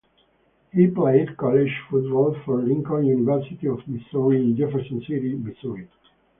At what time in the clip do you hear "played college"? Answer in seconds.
0.87-1.69